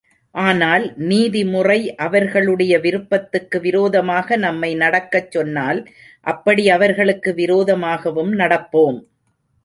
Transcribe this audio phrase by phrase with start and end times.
[0.35, 5.79] ஆனால் நீதிமுறை அவர்களுடைய விருப்பத்துக்கு விரோதமாக நம்மை நடக்கச் சொன்னால்,
[6.25, 8.99] அப்படி அவர்களுக்கு விரோதமாகவும் நடப்போம்.